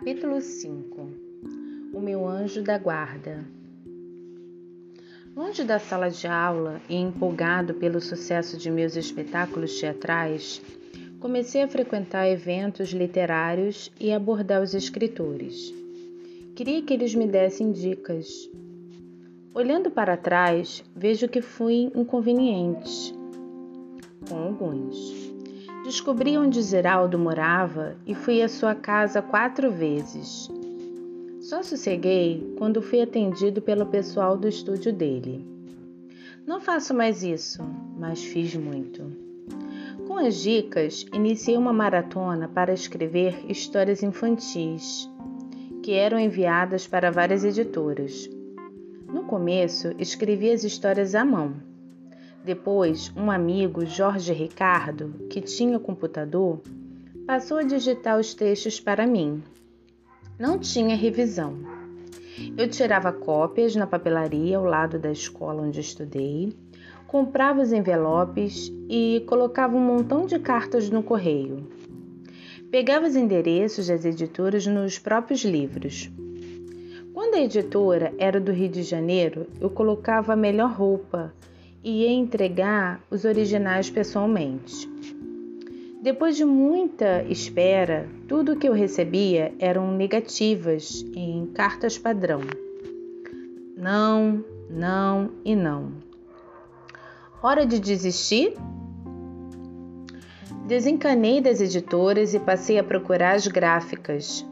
Capítulo 0.00 0.40
5 0.40 1.10
O 1.92 2.00
meu 2.00 2.26
anjo 2.26 2.62
da 2.62 2.78
guarda. 2.78 3.44
Longe 5.36 5.62
da 5.62 5.78
sala 5.78 6.08
de 6.08 6.26
aula 6.26 6.80
e 6.88 6.96
empolgado 6.96 7.74
pelo 7.74 8.00
sucesso 8.00 8.56
de 8.56 8.70
meus 8.70 8.96
espetáculos 8.96 9.78
teatrais, 9.78 10.62
comecei 11.20 11.62
a 11.62 11.68
frequentar 11.68 12.26
eventos 12.26 12.94
literários 12.94 13.92
e 14.00 14.10
abordar 14.10 14.62
os 14.62 14.72
escritores. 14.72 15.70
Queria 16.56 16.80
que 16.80 16.94
eles 16.94 17.14
me 17.14 17.26
dessem 17.26 17.70
dicas. 17.70 18.50
Olhando 19.52 19.90
para 19.90 20.16
trás, 20.16 20.82
vejo 20.96 21.28
que 21.28 21.42
fui 21.42 21.92
inconveniente 21.94 23.12
com 24.26 24.38
alguns. 24.38 25.29
Descobri 25.90 26.38
onde 26.38 26.62
Zeraldo 26.62 27.18
morava 27.18 27.96
e 28.06 28.14
fui 28.14 28.40
à 28.42 28.48
sua 28.48 28.76
casa 28.76 29.20
quatro 29.20 29.72
vezes. 29.72 30.48
Só 31.40 31.64
sosseguei 31.64 32.54
quando 32.56 32.80
fui 32.80 33.02
atendido 33.02 33.60
pelo 33.60 33.84
pessoal 33.84 34.36
do 34.36 34.46
estúdio 34.46 34.92
dele. 34.92 35.44
Não 36.46 36.60
faço 36.60 36.94
mais 36.94 37.24
isso, 37.24 37.60
mas 37.98 38.22
fiz 38.22 38.54
muito. 38.54 39.02
Com 40.06 40.16
as 40.16 40.36
dicas, 40.36 41.04
iniciei 41.12 41.56
uma 41.56 41.72
maratona 41.72 42.46
para 42.46 42.72
escrever 42.72 43.44
histórias 43.48 44.00
infantis, 44.00 45.10
que 45.82 45.90
eram 45.90 46.20
enviadas 46.20 46.86
para 46.86 47.10
várias 47.10 47.42
editoras. 47.42 48.30
No 49.12 49.24
começo, 49.24 49.92
escrevi 49.98 50.52
as 50.52 50.62
histórias 50.62 51.16
à 51.16 51.24
mão 51.24 51.68
depois, 52.42 53.12
um 53.14 53.30
amigo, 53.30 53.84
Jorge 53.84 54.32
Ricardo, 54.32 55.26
que 55.28 55.42
tinha 55.42 55.78
computador, 55.78 56.62
passou 57.26 57.58
a 57.58 57.62
digitar 57.62 58.18
os 58.18 58.32
textos 58.32 58.80
para 58.80 59.06
mim. 59.06 59.42
Não 60.38 60.58
tinha 60.58 60.96
revisão. 60.96 61.58
Eu 62.56 62.66
tirava 62.66 63.12
cópias 63.12 63.76
na 63.76 63.86
papelaria 63.86 64.56
ao 64.56 64.64
lado 64.64 64.98
da 64.98 65.12
escola 65.12 65.62
onde 65.62 65.80
estudei, 65.80 66.50
comprava 67.06 67.60
os 67.60 67.72
envelopes 67.72 68.72
e 68.88 69.22
colocava 69.26 69.76
um 69.76 69.80
montão 69.80 70.24
de 70.24 70.38
cartas 70.38 70.88
no 70.88 71.02
correio. 71.02 71.68
Pegava 72.70 73.06
os 73.06 73.16
endereços 73.16 73.88
das 73.88 74.04
editoras 74.06 74.66
nos 74.66 74.98
próprios 74.98 75.44
livros. 75.44 76.10
Quando 77.12 77.34
a 77.34 77.40
editora 77.40 78.14
era 78.16 78.40
do 78.40 78.50
Rio 78.50 78.70
de 78.70 78.82
Janeiro, 78.82 79.46
eu 79.60 79.68
colocava 79.68 80.32
a 80.32 80.36
melhor 80.36 80.72
roupa 80.72 81.34
e 81.82 82.06
entregar 82.06 83.02
os 83.10 83.24
originais 83.24 83.88
pessoalmente. 83.88 84.88
Depois 86.02 86.36
de 86.36 86.44
muita 86.44 87.22
espera, 87.24 88.08
tudo 88.26 88.52
o 88.52 88.56
que 88.56 88.68
eu 88.68 88.72
recebia 88.72 89.52
eram 89.58 89.92
negativas 89.92 91.04
em 91.14 91.46
cartas 91.46 91.98
padrão. 91.98 92.40
Não, 93.76 94.44
não 94.68 95.30
e 95.44 95.54
não. 95.54 95.92
Hora 97.42 97.66
de 97.66 97.78
desistir? 97.78 98.54
Desencanei 100.66 101.40
das 101.40 101.60
editoras 101.60 102.32
e 102.32 102.38
passei 102.38 102.78
a 102.78 102.84
procurar 102.84 103.34
as 103.34 103.46
gráficas. 103.46 104.46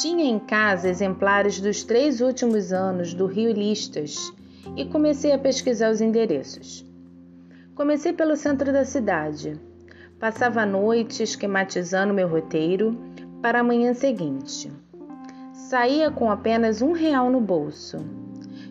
Tinha 0.00 0.24
em 0.24 0.38
casa 0.38 0.88
exemplares 0.88 1.60
dos 1.60 1.84
três 1.84 2.20
últimos 2.20 2.72
anos 2.72 3.14
do 3.14 3.26
Rio 3.26 3.52
Listas 3.52 4.32
e 4.74 4.84
comecei 4.86 5.32
a 5.32 5.38
pesquisar 5.38 5.90
os 5.90 6.00
endereços. 6.00 6.84
Comecei 7.74 8.12
pelo 8.12 8.36
centro 8.36 8.72
da 8.72 8.84
cidade. 8.84 9.60
Passava 10.18 10.62
a 10.62 10.66
noite 10.66 11.22
esquematizando 11.22 12.14
meu 12.14 12.26
roteiro 12.26 12.96
para 13.42 13.60
a 13.60 13.62
manhã 13.62 13.92
seguinte. 13.92 14.72
Saía 15.52 16.10
com 16.10 16.30
apenas 16.30 16.80
um 16.80 16.92
real 16.92 17.30
no 17.30 17.40
bolso, 17.40 17.98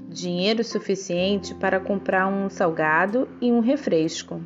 dinheiro 0.10 0.64
suficiente 0.64 1.54
para 1.54 1.80
comprar 1.80 2.28
um 2.28 2.50
salgado 2.50 3.28
e 3.40 3.52
um 3.52 3.60
refresco. 3.60 4.42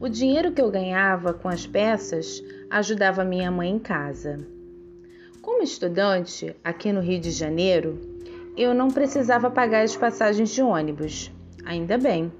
O 0.00 0.08
dinheiro 0.08 0.52
que 0.52 0.62
eu 0.62 0.70
ganhava 0.70 1.34
com 1.34 1.48
as 1.48 1.66
peças 1.66 2.42
ajudava 2.70 3.24
minha 3.24 3.50
mãe 3.50 3.70
em 3.70 3.78
casa. 3.78 4.38
Como 5.42 5.62
estudante 5.62 6.54
aqui 6.62 6.92
no 6.92 7.00
Rio 7.00 7.20
de 7.20 7.32
Janeiro, 7.32 8.17
eu 8.58 8.74
não 8.74 8.88
precisava 8.88 9.48
pagar 9.48 9.84
as 9.84 9.96
passagens 9.96 10.50
de 10.50 10.60
ônibus. 10.60 11.30
Ainda 11.64 11.96
bem. 11.96 12.32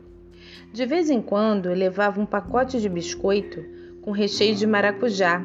De 0.72 0.84
vez 0.84 1.08
em 1.08 1.22
quando, 1.22 1.72
levava 1.72 2.20
um 2.20 2.26
pacote 2.26 2.80
de 2.80 2.88
biscoito 2.88 3.64
com 4.02 4.10
recheio 4.10 4.54
de 4.54 4.66
maracujá 4.66 5.44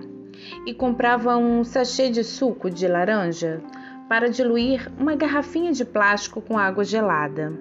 e 0.66 0.74
comprava 0.74 1.38
um 1.38 1.64
sachê 1.64 2.10
de 2.10 2.24
suco 2.24 2.70
de 2.70 2.88
laranja 2.88 3.62
para 4.10 4.30
diluir 4.30 4.92
uma 4.98 5.16
garrafinha 5.16 5.72
de 5.72 5.86
plástico 5.86 6.42
com 6.42 6.58
água 6.58 6.84
gelada. 6.84 7.54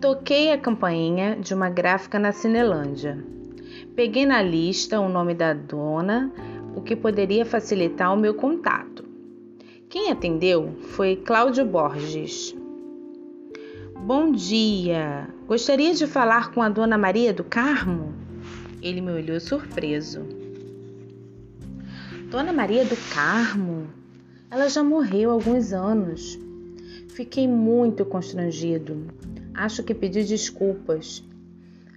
Toquei 0.00 0.52
a 0.52 0.58
campainha 0.58 1.36
de 1.36 1.54
uma 1.54 1.70
gráfica 1.70 2.18
na 2.18 2.32
Cinelândia. 2.32 3.24
Peguei 3.94 4.26
na 4.26 4.42
lista 4.42 5.00
o 5.00 5.08
nome 5.08 5.34
da 5.34 5.54
dona, 5.54 6.30
o 6.74 6.82
que 6.82 6.94
poderia 6.94 7.46
facilitar 7.46 8.12
o 8.12 8.16
meu 8.16 8.34
contato. 8.34 8.95
Quem 9.88 10.10
atendeu 10.10 10.74
foi 10.80 11.14
Cláudio 11.14 11.64
Borges. 11.64 12.56
Bom 14.04 14.32
dia! 14.32 15.28
Gostaria 15.46 15.94
de 15.94 16.08
falar 16.08 16.52
com 16.52 16.60
a 16.60 16.68
dona 16.68 16.98
Maria 16.98 17.32
do 17.32 17.44
Carmo? 17.44 18.12
Ele 18.82 19.00
me 19.00 19.12
olhou 19.12 19.38
surpreso. 19.38 20.26
Dona 22.28 22.52
Maria 22.52 22.84
do 22.84 22.96
Carmo? 23.14 23.86
Ela 24.50 24.68
já 24.68 24.82
morreu 24.82 25.30
há 25.30 25.34
alguns 25.34 25.72
anos. 25.72 26.36
Fiquei 27.10 27.46
muito 27.46 28.04
constrangido. 28.04 29.06
Acho 29.54 29.84
que 29.84 29.94
pedi 29.94 30.24
desculpas. 30.24 31.22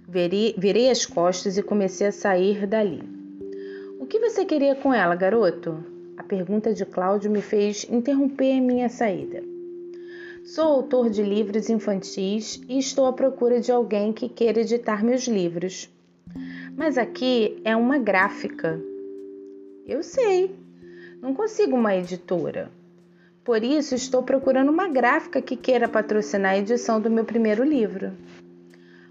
Virei, 0.08 0.54
virei 0.56 0.90
as 0.90 1.04
costas 1.04 1.58
e 1.58 1.62
comecei 1.62 2.06
a 2.06 2.12
sair 2.12 2.68
dali. 2.68 3.02
O 3.98 4.06
que 4.06 4.20
você 4.20 4.44
queria 4.44 4.76
com 4.76 4.94
ela, 4.94 5.16
garoto? 5.16 5.89
A 6.30 6.36
pergunta 6.36 6.72
de 6.72 6.86
Cláudio 6.86 7.28
me 7.28 7.42
fez 7.42 7.84
interromper 7.90 8.60
minha 8.60 8.88
saída. 8.88 9.42
Sou 10.44 10.64
autor 10.64 11.10
de 11.10 11.24
livros 11.24 11.68
infantis 11.68 12.62
e 12.68 12.78
estou 12.78 13.06
à 13.06 13.12
procura 13.12 13.58
de 13.60 13.72
alguém 13.72 14.12
que 14.12 14.28
queira 14.28 14.60
editar 14.60 15.04
meus 15.04 15.26
livros. 15.26 15.90
Mas 16.76 16.96
aqui 16.96 17.60
é 17.64 17.74
uma 17.74 17.98
gráfica. 17.98 18.80
Eu 19.84 20.04
sei, 20.04 20.54
não 21.20 21.34
consigo 21.34 21.74
uma 21.74 21.96
editora. 21.96 22.70
Por 23.42 23.64
isso, 23.64 23.96
estou 23.96 24.22
procurando 24.22 24.70
uma 24.70 24.86
gráfica 24.86 25.42
que 25.42 25.56
queira 25.56 25.88
patrocinar 25.88 26.52
a 26.52 26.58
edição 26.58 27.00
do 27.00 27.10
meu 27.10 27.24
primeiro 27.24 27.64
livro. 27.64 28.12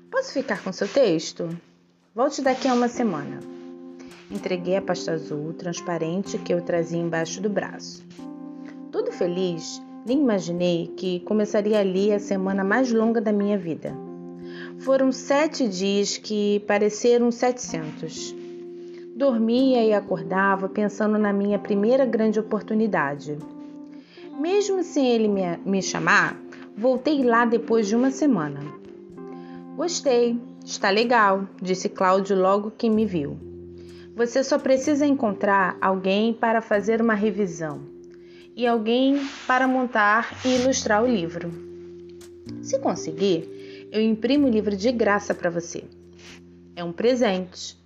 Posso 0.09 0.31
ficar 0.31 0.63
com 0.63 0.71
seu 0.71 0.87
texto? 0.87 1.49
Volte 2.15 2.41
daqui 2.41 2.69
a 2.69 2.73
uma 2.73 2.87
semana. 2.87 3.58
Entreguei 4.31 4.75
a 4.75 4.81
pasta 4.81 5.13
azul 5.13 5.53
transparente 5.53 6.37
que 6.37 6.53
eu 6.53 6.61
trazia 6.61 6.99
embaixo 6.99 7.41
do 7.41 7.49
braço. 7.49 8.05
Todo 8.91 9.11
feliz, 9.11 9.81
nem 10.05 10.19
imaginei 10.19 10.93
que 10.95 11.19
começaria 11.21 11.79
ali 11.79 12.13
a 12.13 12.19
semana 12.19 12.63
mais 12.63 12.91
longa 12.91 13.19
da 13.19 13.31
minha 13.31 13.57
vida. 13.57 13.91
Foram 14.79 15.11
sete 15.11 15.67
dias 15.67 16.17
que 16.17 16.59
pareceram 16.67 17.31
setecentos. 17.31 18.35
Dormia 19.15 19.83
e 19.83 19.93
acordava 19.93 20.69
pensando 20.69 21.17
na 21.17 21.33
minha 21.33 21.57
primeira 21.57 22.05
grande 22.05 22.39
oportunidade. 22.39 23.35
Mesmo 24.39 24.83
sem 24.83 25.07
ele 25.07 25.27
me, 25.27 25.57
me 25.65 25.81
chamar, 25.81 26.39
voltei 26.77 27.23
lá 27.23 27.45
depois 27.45 27.87
de 27.87 27.95
uma 27.95 28.11
semana. 28.11 28.61
Gostei, 29.75 30.39
está 30.63 30.91
legal, 30.91 31.47
disse 31.59 31.89
Cláudio 31.89 32.39
logo 32.39 32.71
que 32.71 32.89
me 32.89 33.05
viu. 33.05 33.48
Você 34.19 34.43
só 34.43 34.59
precisa 34.59 35.05
encontrar 35.05 35.77
alguém 35.79 36.33
para 36.33 36.59
fazer 36.59 37.01
uma 37.01 37.13
revisão 37.13 37.79
e 38.53 38.67
alguém 38.67 39.17
para 39.47 39.65
montar 39.65 40.41
e 40.43 40.55
ilustrar 40.55 41.01
o 41.01 41.07
livro. 41.07 41.49
Se 42.61 42.77
conseguir, 42.79 43.87
eu 43.89 44.01
imprimo 44.01 44.45
o 44.45 44.51
livro 44.51 44.75
de 44.75 44.91
graça 44.91 45.33
para 45.33 45.49
você. 45.49 45.85
É 46.75 46.83
um 46.83 46.91
presente. 46.91 47.77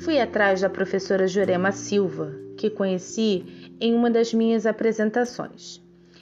Fui 0.00 0.20
atrás 0.20 0.60
da 0.60 0.68
professora 0.68 1.26
Jurema 1.26 1.72
Silva, 1.72 2.34
que 2.58 2.68
conheci 2.68 3.72
em 3.80 3.94
uma 3.94 4.10
das 4.10 4.34
minhas 4.34 4.66
apresentações, 4.66 5.80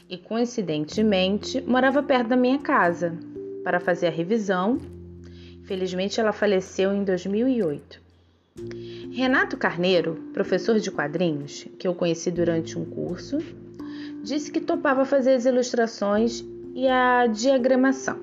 e 0.08 0.16
coincidentemente 0.16 1.60
morava 1.60 2.04
perto 2.04 2.28
da 2.28 2.36
minha 2.36 2.60
casa, 2.60 3.18
para 3.64 3.80
fazer 3.80 4.06
a 4.06 4.10
revisão. 4.10 4.78
Felizmente 5.64 6.20
ela 6.20 6.32
faleceu 6.32 6.94
em 6.94 7.02
2008. 7.02 8.03
Renato 9.14 9.56
Carneiro, 9.56 10.14
professor 10.32 10.80
de 10.80 10.90
quadrinhos, 10.90 11.68
que 11.78 11.86
eu 11.86 11.94
conheci 11.94 12.32
durante 12.32 12.76
um 12.76 12.84
curso, 12.84 13.38
disse 14.24 14.50
que 14.50 14.60
topava 14.60 15.04
fazer 15.04 15.34
as 15.34 15.44
ilustrações 15.44 16.44
e 16.74 16.88
a 16.88 17.28
diagramação, 17.28 18.18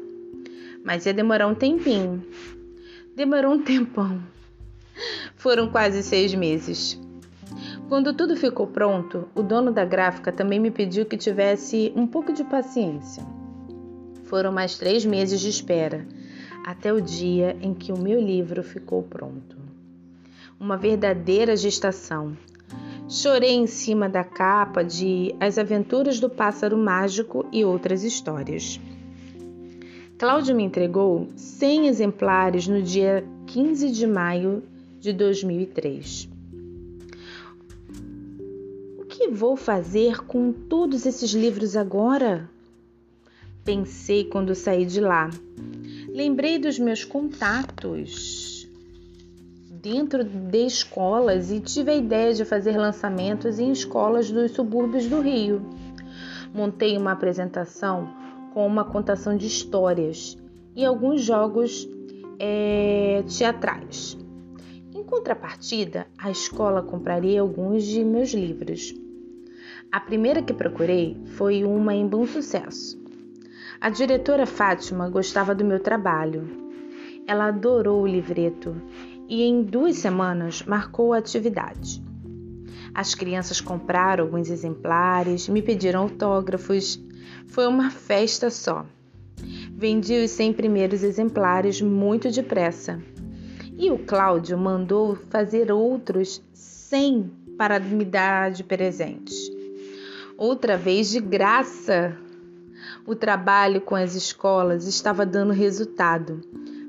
mas 0.83 1.05
ia 1.05 1.13
demorar 1.13 1.47
um 1.47 1.55
tempinho. 1.55 2.21
Demorou 3.15 3.53
um 3.53 3.63
tempão. 3.63 4.21
Foram 5.35 5.69
quase 5.69 6.03
seis 6.03 6.33
meses. 6.33 6.99
Quando 7.87 8.13
tudo 8.13 8.35
ficou 8.35 8.67
pronto, 8.67 9.29
o 9.33 9.41
dono 9.41 9.71
da 9.71 9.85
gráfica 9.85 10.31
também 10.31 10.59
me 10.59 10.71
pediu 10.71 11.05
que 11.05 11.15
tivesse 11.15 11.93
um 11.95 12.05
pouco 12.05 12.33
de 12.33 12.43
paciência. 12.43 13.23
Foram 14.25 14.51
mais 14.51 14.77
três 14.77 15.05
meses 15.05 15.39
de 15.39 15.49
espera, 15.49 16.05
até 16.65 16.91
o 16.91 16.99
dia 16.99 17.55
em 17.61 17.73
que 17.73 17.93
o 17.93 17.97
meu 17.97 18.19
livro 18.19 18.61
ficou 18.61 19.03
pronto. 19.03 19.60
Uma 20.61 20.77
verdadeira 20.77 21.57
gestação. 21.57 22.37
Chorei 23.09 23.53
em 23.53 23.65
cima 23.65 24.07
da 24.07 24.23
capa 24.23 24.83
de 24.83 25.33
As 25.39 25.57
Aventuras 25.57 26.19
do 26.19 26.29
Pássaro 26.29 26.77
Mágico 26.77 27.47
e 27.51 27.65
outras 27.65 28.03
histórias. 28.03 28.79
Cláudio 30.19 30.55
me 30.55 30.61
entregou 30.61 31.27
100 31.35 31.87
exemplares 31.87 32.67
no 32.67 32.79
dia 32.79 33.25
15 33.47 33.89
de 33.89 34.05
maio 34.05 34.61
de 34.99 35.11
2003. 35.11 36.29
O 38.99 39.05
que 39.05 39.29
vou 39.29 39.57
fazer 39.57 40.23
com 40.27 40.53
todos 40.53 41.07
esses 41.07 41.31
livros 41.31 41.75
agora? 41.75 42.47
Pensei 43.65 44.25
quando 44.25 44.53
saí 44.53 44.85
de 44.85 45.01
lá. 45.01 45.27
Lembrei 46.07 46.59
dos 46.59 46.77
meus 46.77 47.03
contatos 47.03 48.60
dentro 49.81 50.23
de 50.23 50.65
escolas 50.65 51.51
e 51.51 51.59
tive 51.59 51.91
a 51.91 51.95
ideia 51.95 52.33
de 52.33 52.45
fazer 52.45 52.77
lançamentos 52.77 53.57
em 53.57 53.71
escolas 53.71 54.29
dos 54.29 54.51
subúrbios 54.51 55.07
do 55.07 55.21
Rio. 55.21 55.61
Montei 56.53 56.97
uma 56.97 57.13
apresentação 57.13 58.13
com 58.53 58.67
uma 58.67 58.85
contação 58.85 59.35
de 59.35 59.47
histórias 59.47 60.37
e 60.75 60.85
alguns 60.85 61.23
jogos 61.23 61.89
é, 62.37 63.23
teatrais. 63.27 64.17
Em 64.93 65.03
contrapartida, 65.03 66.05
a 66.17 66.29
escola 66.29 66.83
compraria 66.83 67.41
alguns 67.41 67.83
de 67.83 68.03
meus 68.03 68.33
livros. 68.33 68.93
A 69.91 69.99
primeira 69.99 70.43
que 70.43 70.53
procurei 70.53 71.17
foi 71.37 71.63
uma 71.63 71.95
em 71.95 72.07
bom 72.07 72.25
sucesso. 72.27 73.01
A 73.79 73.89
diretora 73.89 74.45
Fátima 74.45 75.09
gostava 75.09 75.55
do 75.55 75.65
meu 75.65 75.79
trabalho. 75.79 76.47
Ela 77.25 77.47
adorou 77.47 78.03
o 78.03 78.07
livreto 78.07 78.75
e 79.31 79.43
em 79.43 79.63
duas 79.63 79.95
semanas 79.95 80.61
marcou 80.63 81.13
a 81.13 81.17
atividade. 81.17 82.03
As 82.93 83.15
crianças 83.15 83.61
compraram 83.61 84.25
alguns 84.25 84.49
exemplares, 84.49 85.47
me 85.47 85.61
pediram 85.61 86.01
autógrafos 86.01 87.01
foi 87.47 87.65
uma 87.65 87.89
festa 87.89 88.49
só. 88.49 88.85
Vendi 89.73 90.21
os 90.21 90.31
100 90.31 90.51
primeiros 90.51 91.01
exemplares 91.01 91.81
muito 91.81 92.29
depressa. 92.29 93.01
E 93.77 93.89
o 93.89 93.99
Cláudio 93.99 94.57
mandou 94.57 95.15
fazer 95.15 95.71
outros 95.71 96.43
100 96.53 97.31
para 97.57 97.79
me 97.79 98.03
dar 98.03 98.51
de 98.51 98.65
presente. 98.65 99.33
Outra 100.37 100.75
vez 100.75 101.09
de 101.09 101.21
graça. 101.21 102.17
O 103.05 103.15
trabalho 103.15 103.79
com 103.79 103.95
as 103.95 104.13
escolas 104.13 104.87
estava 104.87 105.25
dando 105.25 105.53
resultado, 105.53 106.41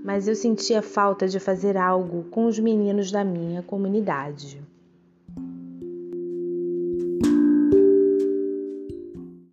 mas 0.02 0.26
eu 0.26 0.34
sentia 0.34 0.82
falta 0.82 1.28
de 1.28 1.38
fazer 1.38 1.76
algo 1.76 2.24
com 2.30 2.46
os 2.46 2.58
meninos 2.58 3.10
da 3.10 3.22
minha 3.22 3.62
comunidade. 3.62 4.60